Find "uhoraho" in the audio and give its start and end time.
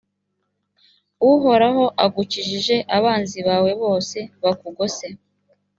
1.31-1.85